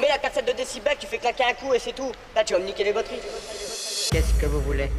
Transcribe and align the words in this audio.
Mets 0.00 0.08
la 0.08 0.18
cassette 0.18 0.46
de 0.46 0.52
décibels, 0.52 0.96
tu 0.98 1.06
fais 1.06 1.18
claquer 1.18 1.44
un 1.44 1.54
coup 1.54 1.74
et 1.74 1.78
c'est 1.78 1.92
tout. 1.92 2.12
Là, 2.34 2.44
tu 2.44 2.54
vas 2.54 2.60
me 2.60 2.66
niquer 2.66 2.84
les 2.84 2.92
batteries. 2.92 3.20
Qu'est-ce 4.10 4.34
que 4.40 4.46
vous 4.46 4.60
voulez? 4.60 4.90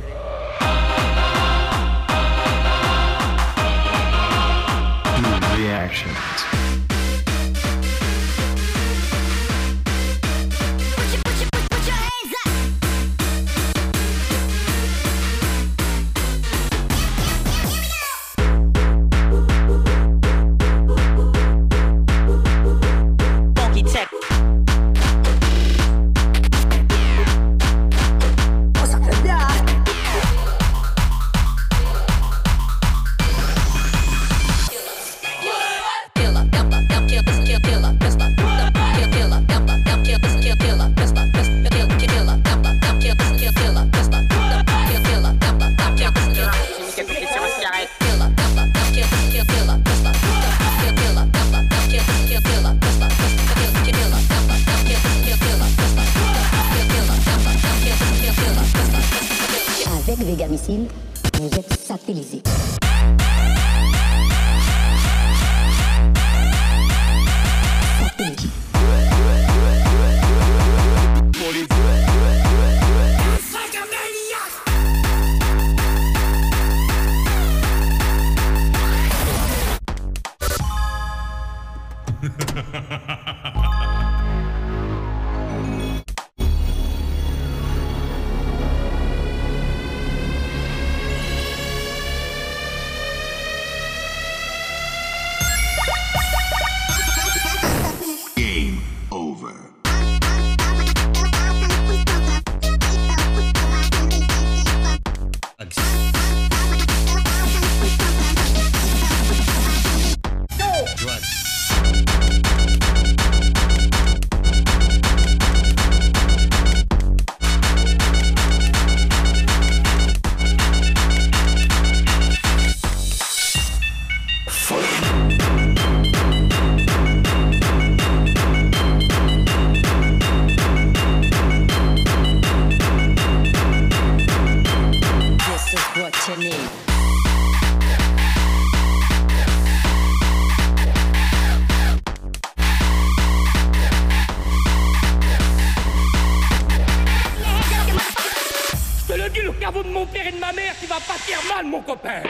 psychopath. 151.89 152.28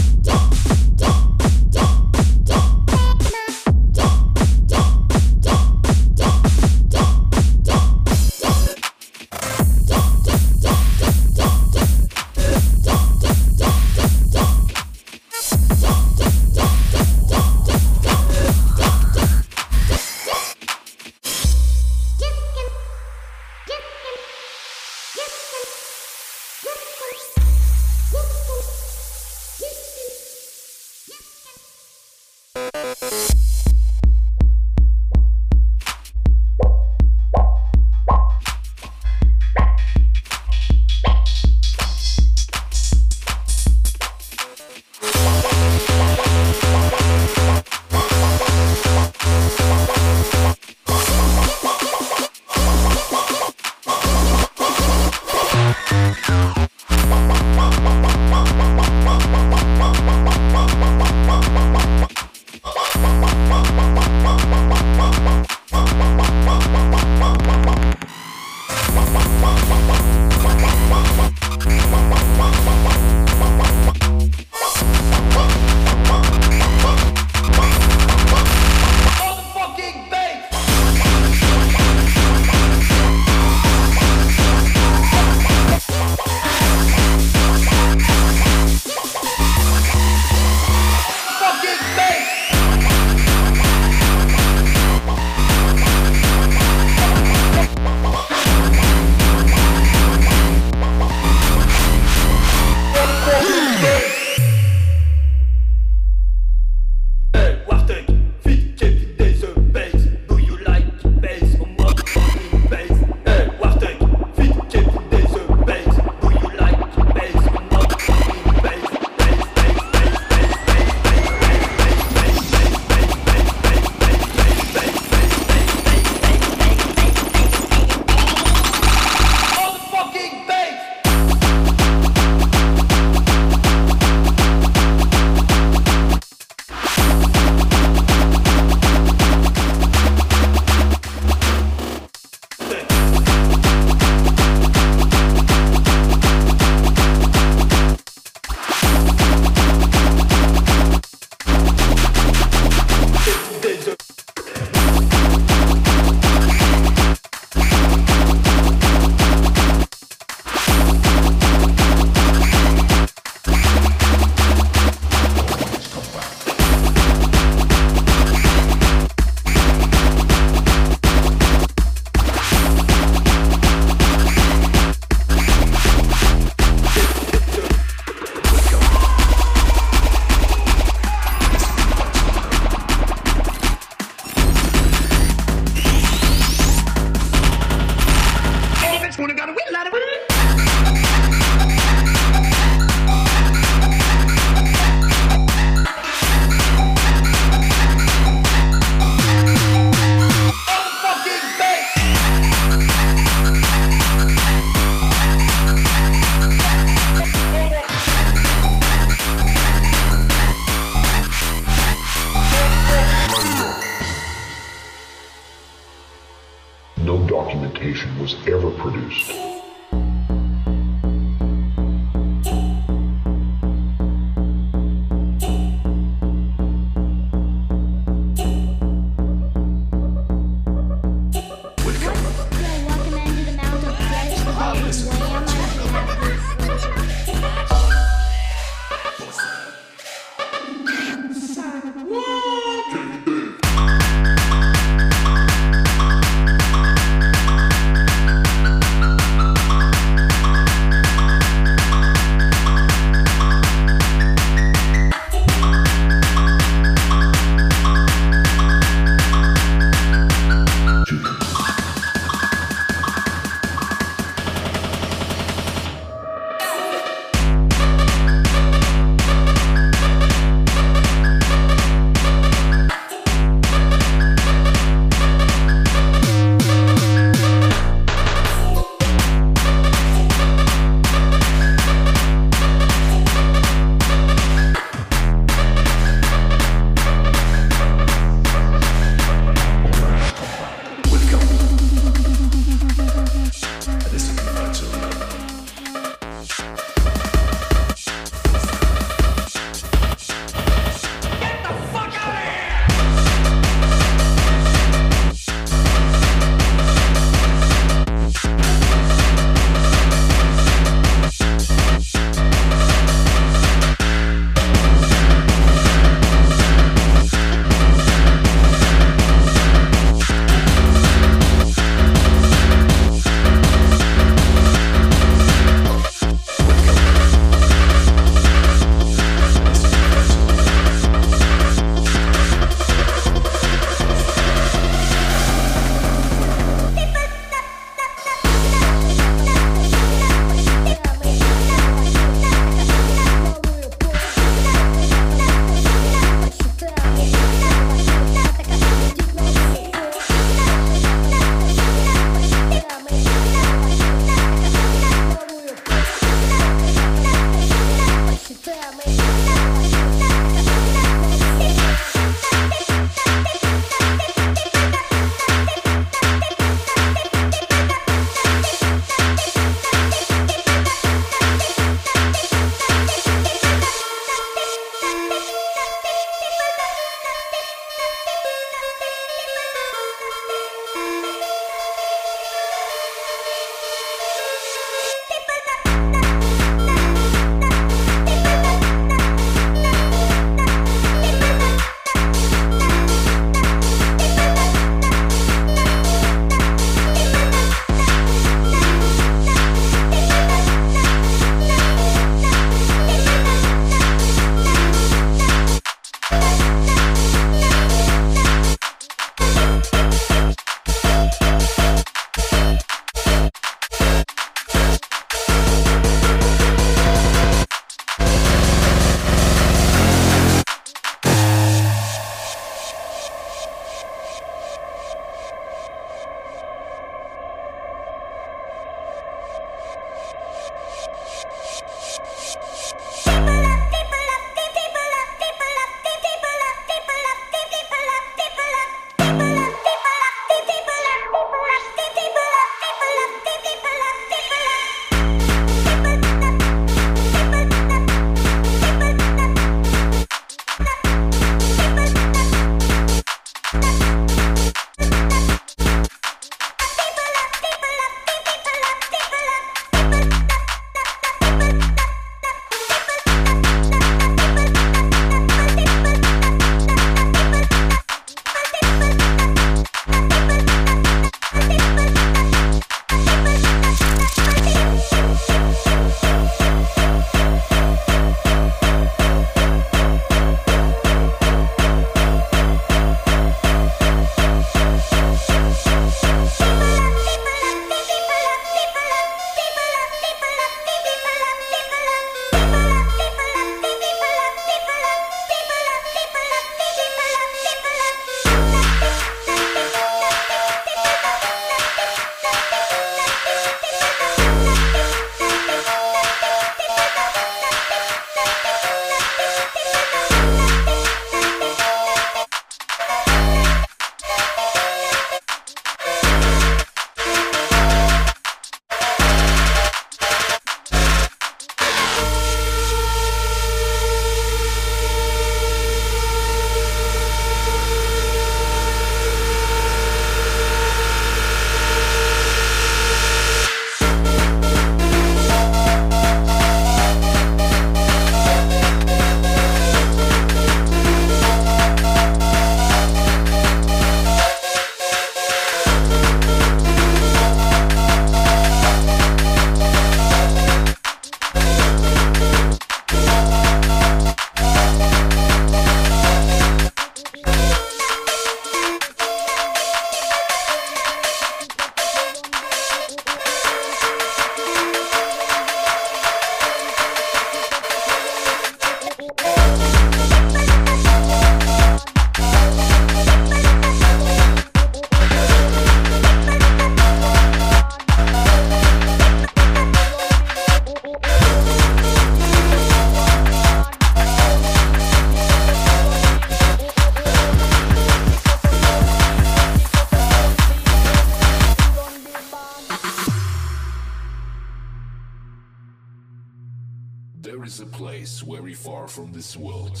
This 599.42 599.56
world. 599.56 600.00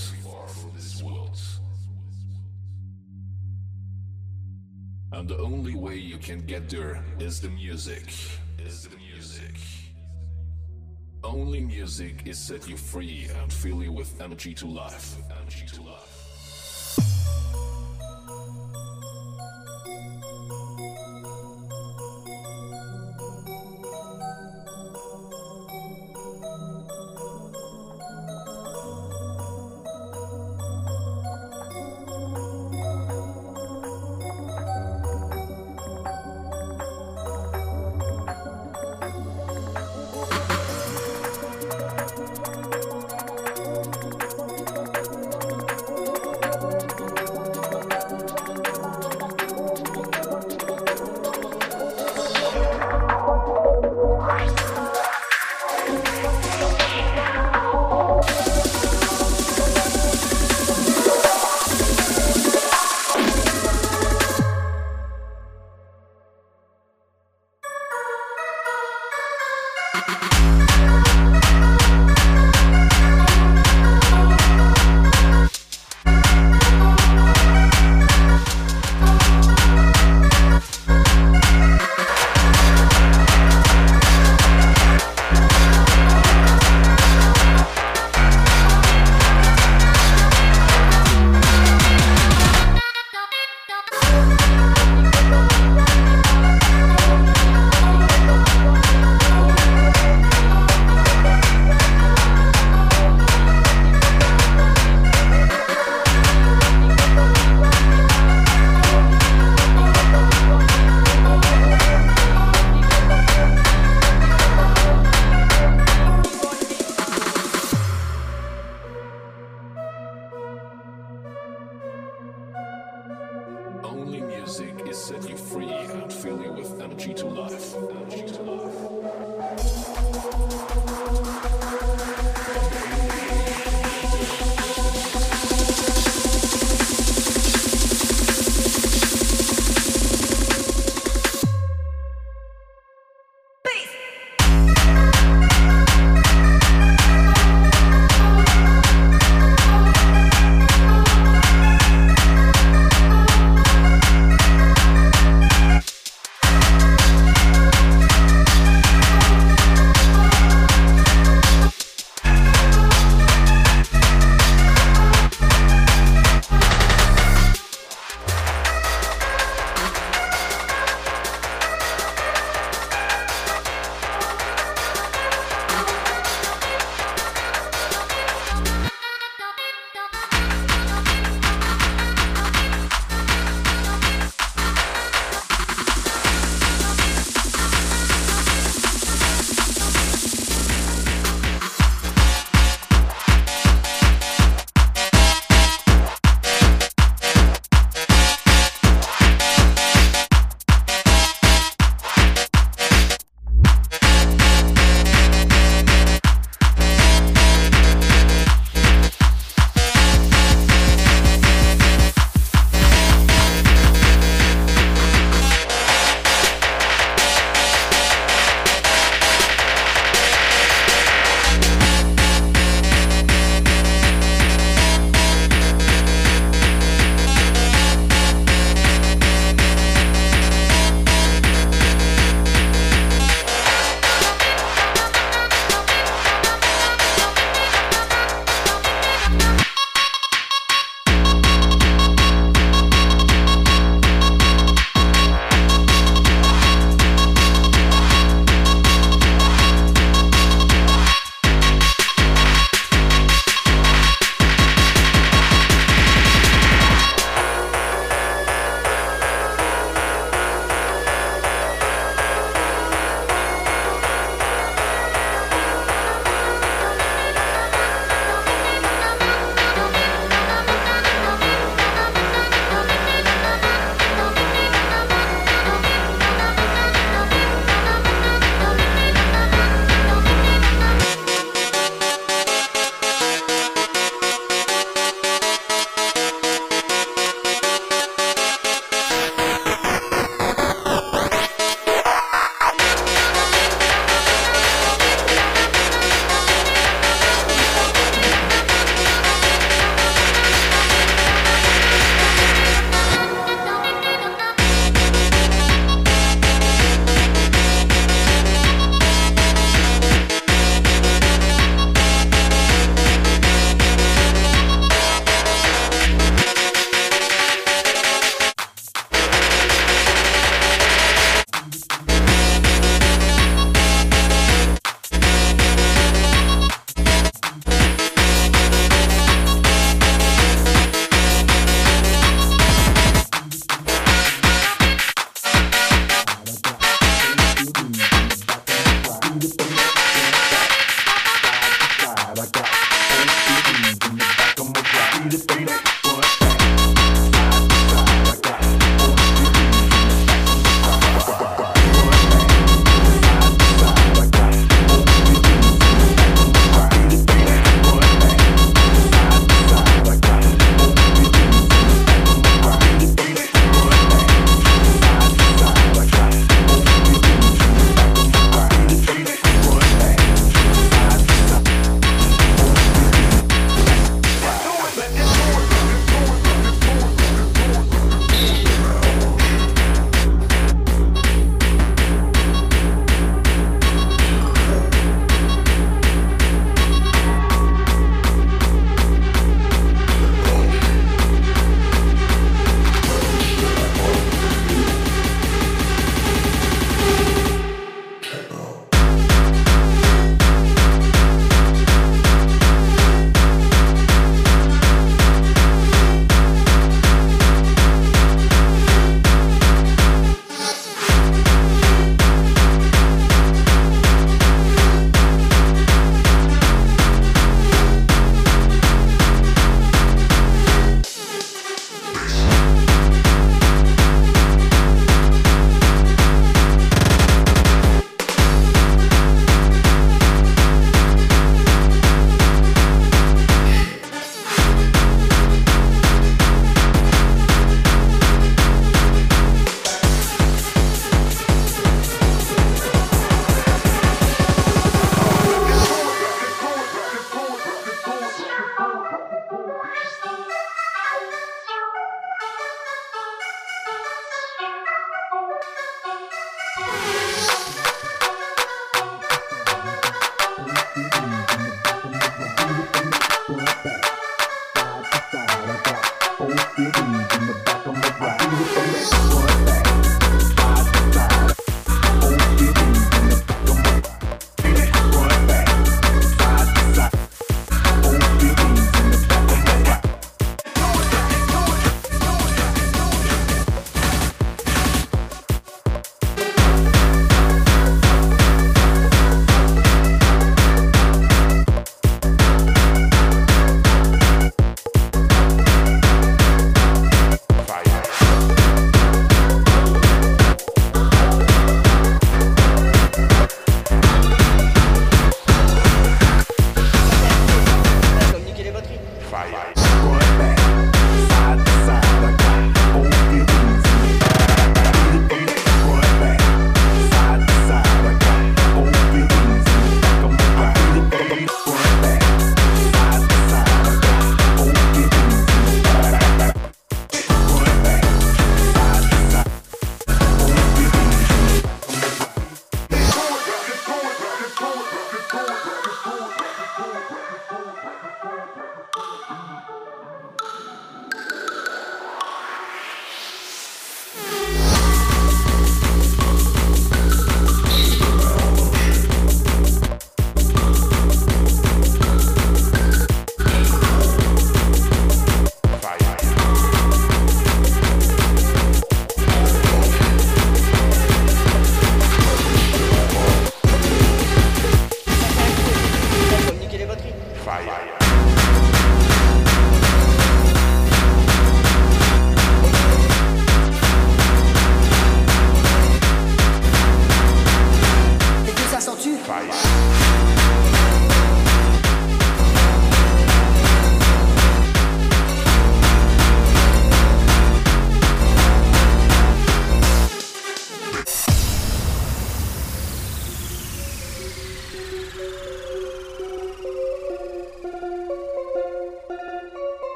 And 5.10 5.28
the 5.28 5.36
only 5.38 5.74
way 5.74 5.96
you 5.96 6.16
can 6.16 6.46
get 6.46 6.68
there 6.68 7.04
is 7.18 7.40
the 7.40 7.48
music. 7.48 8.06
Is 8.60 8.84
the 8.86 8.96
music. 8.96 9.56
Only 11.24 11.60
music 11.60 12.22
is 12.24 12.38
set 12.38 12.68
you 12.68 12.76
free 12.76 13.28
and 13.40 13.52
fill 13.52 13.82
you 13.82 13.90
with 13.90 14.20
energy 14.20 14.54
to 14.54 14.66
life. 14.66 15.16
Energy 15.40 15.66
to 15.74 15.82
life. 15.82 16.21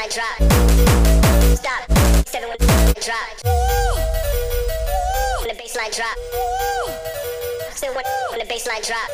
Baseline 0.00 0.14
drop. 0.14 0.36
Stop. 1.56 2.28
Seven 2.28 2.50
the 2.50 3.00
drop. 3.04 3.28
When 5.40 5.48
the 5.48 5.62
baseline 5.62 5.94
drop. 5.94 6.16
Still 7.74 7.94
when, 7.94 8.04
when 8.30 8.38
the 8.38 8.46
baseline 8.46 8.86
drop. 8.86 9.10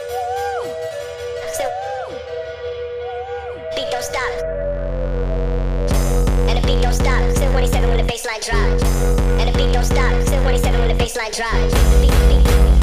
Still. 1.52 1.70
Beat 3.74 3.90
don't 3.90 4.02
stop. 4.02 4.30
And 6.48 6.62
the 6.62 6.66
beat 6.66 6.82
don't 6.82 6.94
stop. 6.94 7.36
Still 7.36 7.50
27 7.50 7.88
when 7.88 8.06
the 8.06 8.12
baseline 8.12 8.44
drop. 8.44 8.82
And 9.40 9.52
the 9.52 9.58
beat 9.58 9.72
don't 9.72 9.84
stop. 9.84 10.22
Still 10.26 10.42
27 10.42 10.80
when 10.80 10.96
the 10.96 11.04
baseline 11.04 11.34
drop. 11.34 11.52
Beat, 12.00 12.12
beat, 12.28 12.75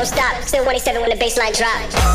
don't 0.00 0.06
stop. 0.06 0.42
Still 0.44 0.64
27 0.64 1.00
when 1.02 1.10
the 1.10 1.16
baseline 1.16 1.54
drop. 1.56 2.09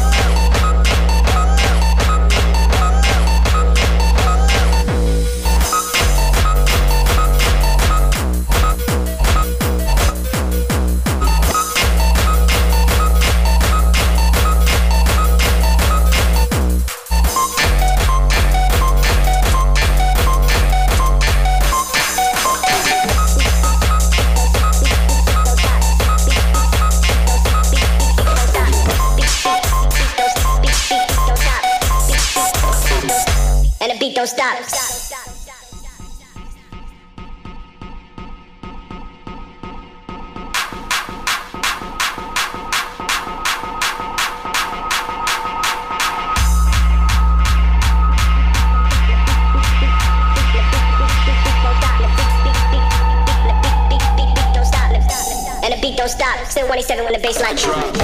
Baseline 57.25 57.94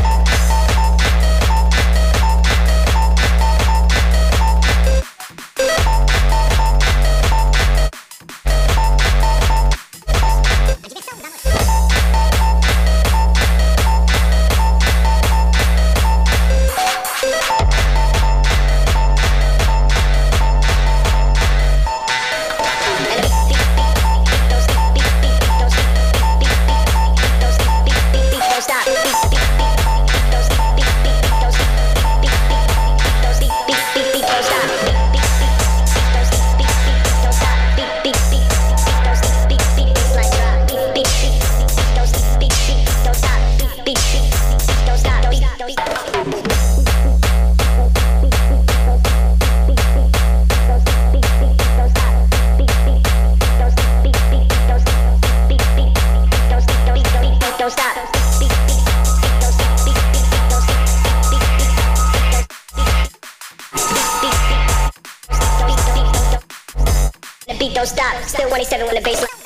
stop. 67.92 68.24
Still 68.28 68.50
27 68.50 68.86
when 68.86 68.96
the 68.96 69.02
bass. 69.02 69.41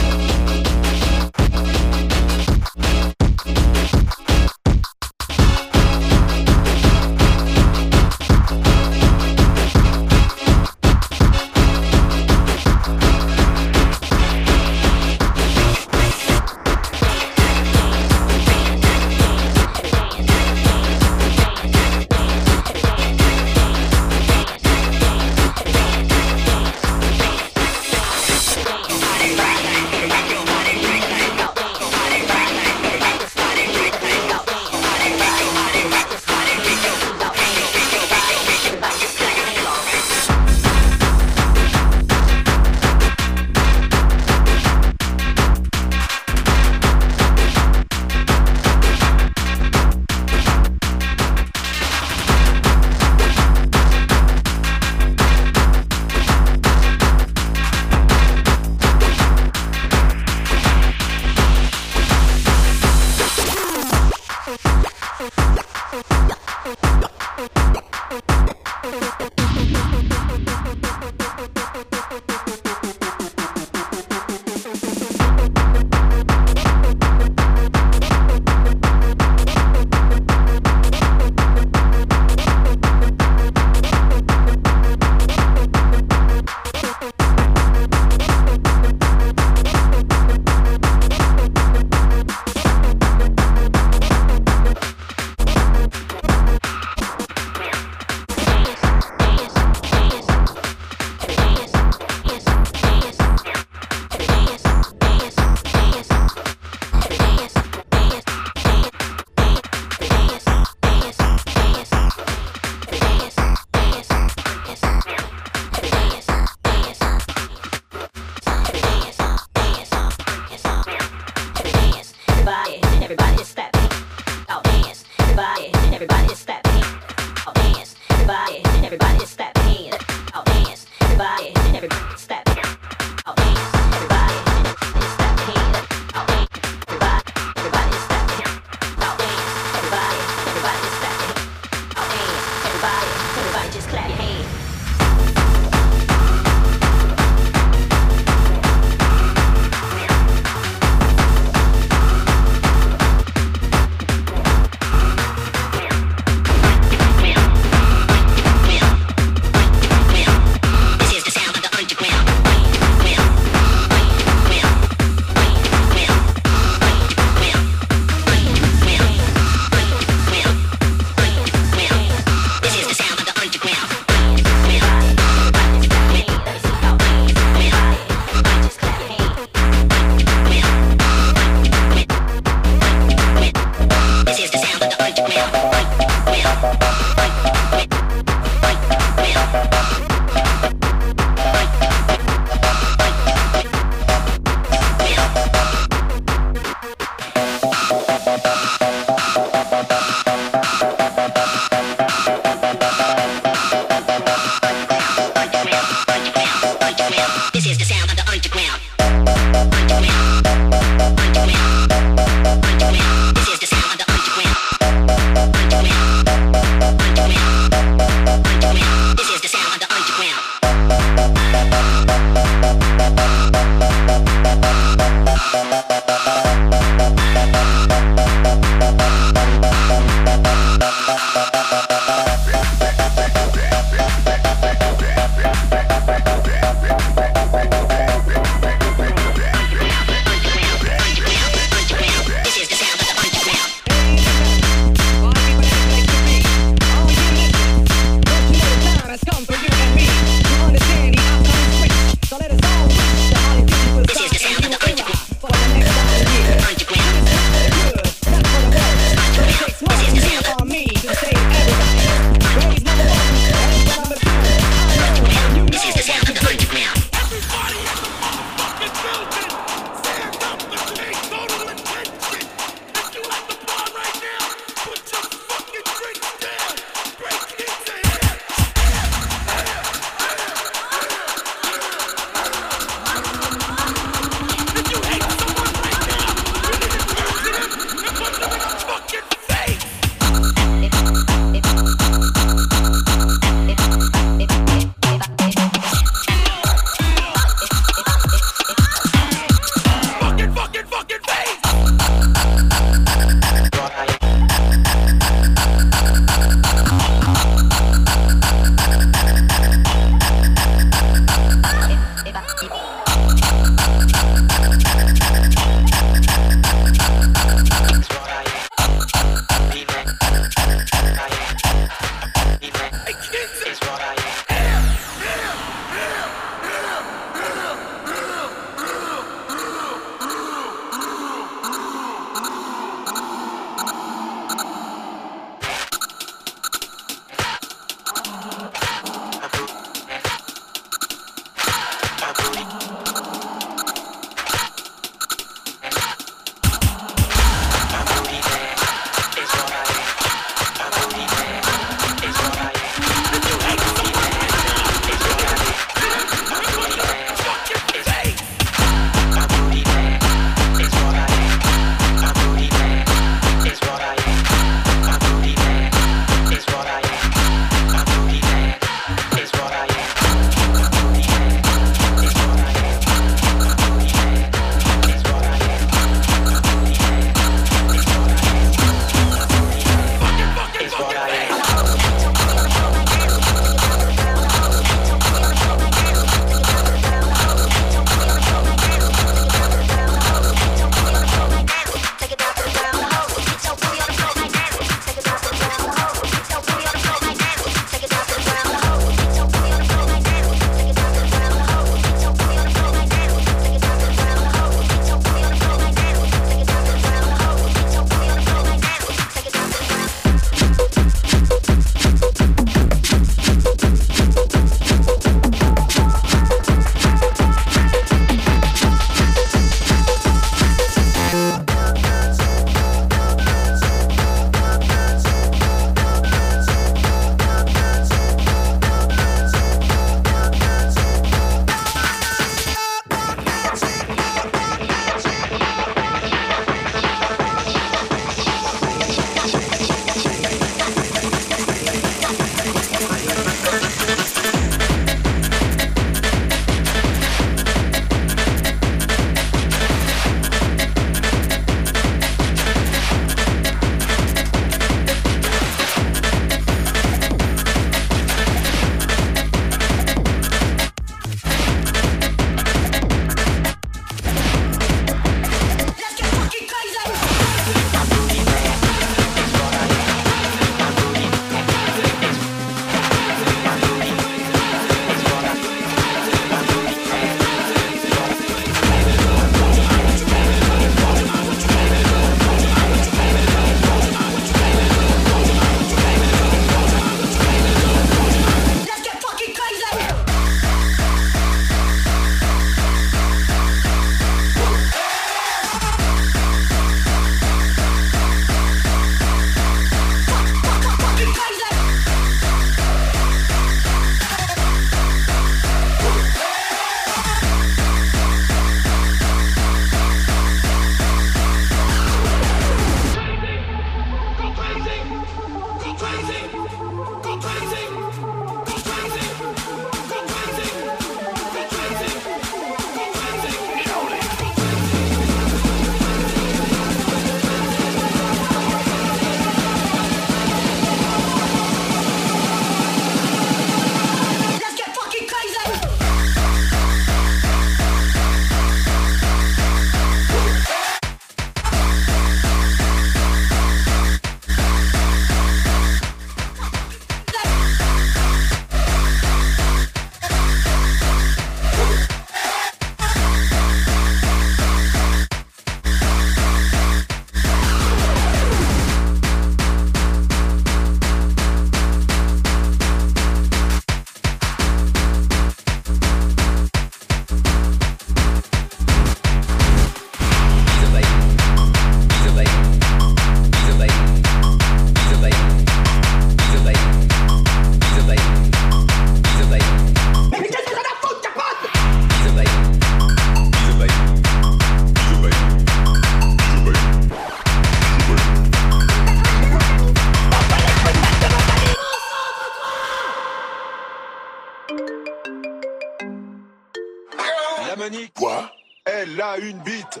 Une 599.38 599.58
bite. 599.58 600.00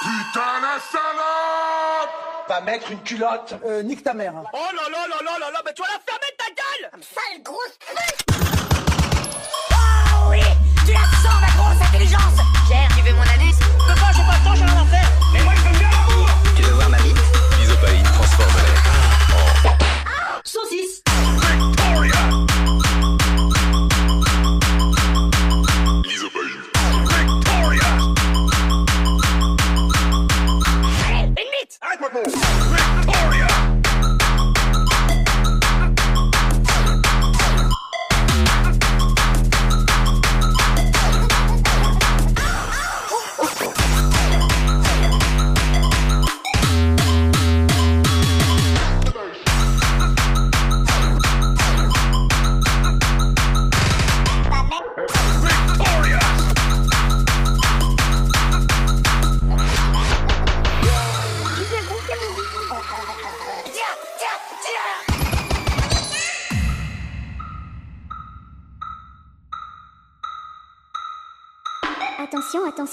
Putain 0.00 0.60
la 0.62 0.78
salope 0.92 2.46
Va 2.48 2.60
mettre 2.60 2.90
une 2.92 3.02
culotte. 3.02 3.54
Euh, 3.64 3.82
nique 3.82 4.04
ta 4.04 4.14
mère. 4.14 4.32
Oh 4.52 4.58
là 4.74 4.82
là 4.90 5.06
là 5.08 5.16
là 5.24 5.38
là 5.40 5.50
là, 5.50 5.60
mais 5.64 5.72
tu 5.74 5.82
vas 5.82 5.88
la 5.88 5.98
fermer 6.06 6.32
ta 6.38 6.44
gueule 6.54 6.90
Sale 7.02 7.42
grosse 7.42 7.78
pute 7.80 8.36
Oh 9.72 10.30
oui 10.30 10.40
Tu 10.86 10.92
la 10.92 11.00
sens, 11.00 11.40
ma 11.40 11.48
grosse 11.60 11.82
intelligence 11.88 12.36
Gère, 12.68 12.88
tu 12.96 13.02
veux 13.02 13.14
mon 13.16 13.22
anus 13.22 13.56
Peux 13.58 14.00
pas, 14.00 14.12
j'ai 14.14 14.22
pas 14.22 14.38
le 14.38 14.44
temps, 14.44 14.54
j'ai 14.54 14.64
rien 14.64 14.82
à 14.82 14.86
faire. 14.86 15.10
Mais 15.32 15.42
moi, 15.42 15.52
je 15.56 15.62
veux 15.62 15.78
bien 15.78 15.90
l'amour 15.90 16.28
Tu 16.54 16.62
veux 16.62 16.74
voir 16.74 16.88
ma 16.90 16.98
bite? 16.98 17.18
L'isopaïne 17.58 18.04
transforme 18.04 18.54
l'air. 18.54 19.76
Saucisse. 20.44 21.02
move. 32.24 32.65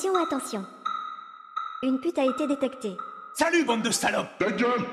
Attention, 0.04 0.22
attention. 0.22 0.66
Une 1.82 1.98
pute 1.98 2.18
a 2.18 2.26
été 2.26 2.46
détectée. 2.46 2.98
Salut, 3.36 3.64
bande 3.64 3.84
de 3.84 3.92
salopes. 3.92 4.28
Ta 4.38 4.52
gueule 4.52 4.90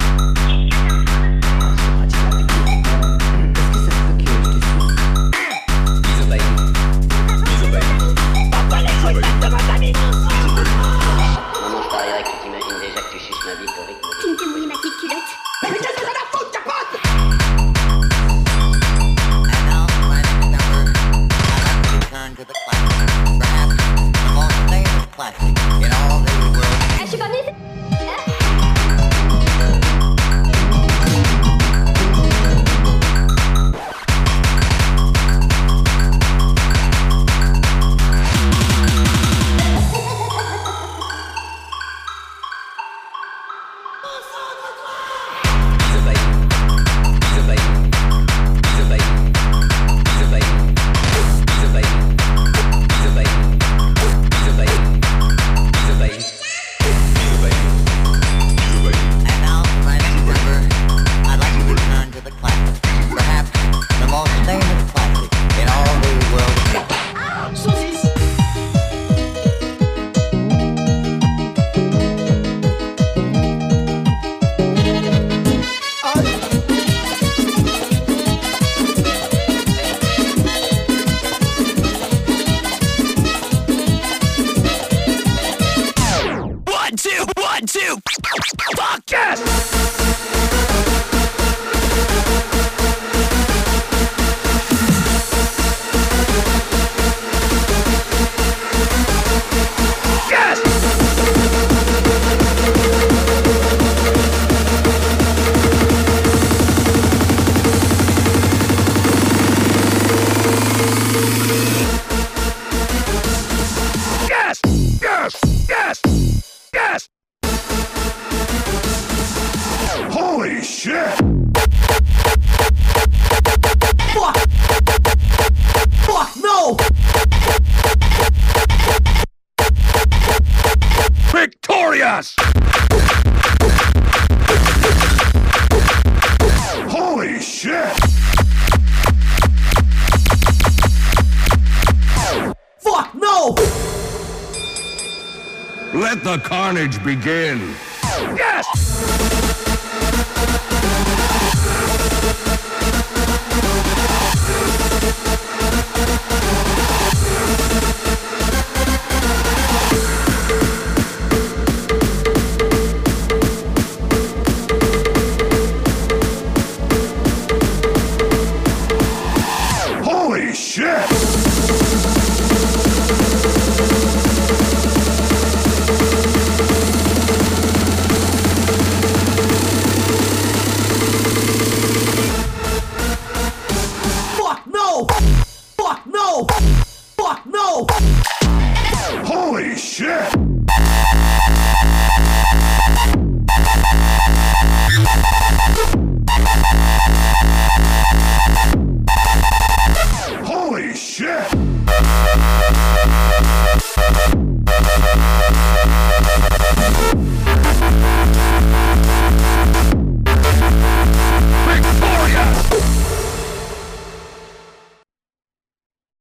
classic 25.20 25.84
in 25.84 25.92
all 25.92 26.20
the 26.20 26.32
world. 26.50 27.59